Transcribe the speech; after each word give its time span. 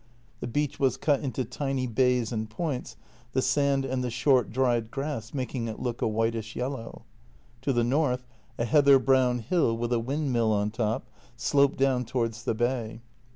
The 0.39 0.47
beach 0.47 0.79
was 0.79 0.97
cut 0.97 1.19
into 1.19 1.45
tiny 1.45 1.85
bays 1.85 2.31
and 2.31 2.49
points, 2.49 2.95
the 3.33 3.41
sand 3.43 3.85
and 3.85 4.03
the 4.03 4.09
short 4.09 4.49
dried 4.49 4.89
grass 4.89 5.31
making 5.31 5.67
it 5.67 5.79
look 5.79 6.01
a 6.01 6.07
whitish 6.07 6.55
yellow. 6.55 7.03
To 7.61 7.71
the 7.71 7.83
north 7.83 8.25
a 8.57 8.65
heather 8.65 8.97
brown 8.97 9.37
hill 9.37 9.77
with 9.77 9.93
a 9.93 9.99
windmill 9.99 10.51
on 10.53 10.71
top 10.71 11.07
sloped 11.37 11.77
down 11.77 12.05
towards 12.05 12.45
the 12.45 12.55
bay. 12.55 13.01